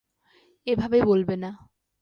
[0.67, 1.49] এভাবে বলবে না।